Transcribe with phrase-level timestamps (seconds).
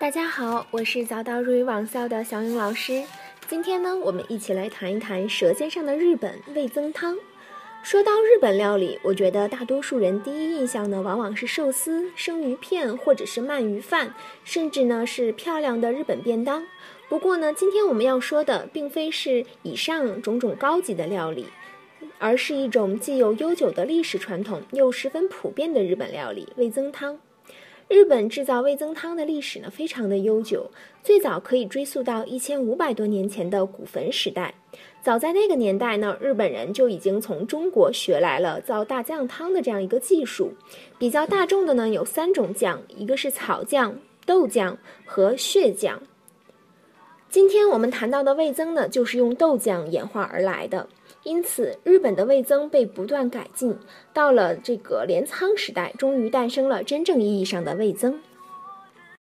[0.00, 3.02] 大家好，我是早到入语网校的小勇老师。
[3.46, 7.18] 今天呢，我们一起来谈一谈《舌尖上的日本》味增汤。
[7.82, 16.66] 说到日本料理，我觉得大多数人第一印象呢，往往是寿司、生鱼片，或者是鳗鱼饭，甚至呢是漂亮的日本便当。
[17.10, 21.44] 不过呢，今天我们要说的，并非是以上种种高级的料理，
[22.18, 27.18] 而是一种既有悠久的历史传统，又十分普遍的日本料理——味增汤。
[27.90, 30.70] 日本制造味增汤的历史呢，非常的悠久，
[31.02, 34.54] 最早可以追溯到一千五百多年前的古坟时代。
[35.02, 40.52] 早在那个年代呢，日本人就已经从中国学来了造大酱汤的这样一个技术。
[41.00, 46.00] 比较大众的呢，有三种酱，一个是草酱、豆酱和血酱。
[47.28, 50.88] 今天我们谈到的味增呢，就是用豆酱演化而来的。
[51.22, 53.76] 因此，日本的味增被不断改进，
[54.14, 58.20] 到了这个镰仓时代，终于诞生了真正意义上的味增。